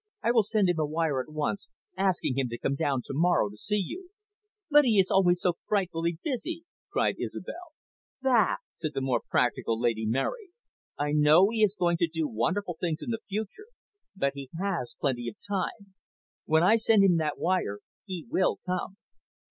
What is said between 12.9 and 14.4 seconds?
in the future, but